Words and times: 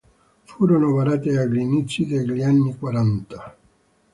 Furono 0.45 0.93
varate 0.93 1.37
agli 1.37 1.57
inizi 1.57 2.07
degli 2.07 2.41
anni 2.41 2.75
quaranta. 2.75 3.55